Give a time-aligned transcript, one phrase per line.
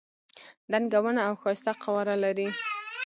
[0.71, 2.47] دنګه ونه او ښایسته قواره لري.